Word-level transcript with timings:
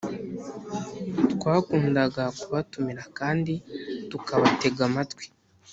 Twakundaga 1.33 2.23
kubatumira 2.39 3.03
kandi 3.17 3.53
tukabatega 4.11 4.81
amatwi 4.89 5.25